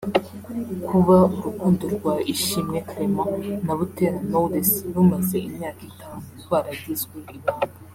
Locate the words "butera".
3.79-4.17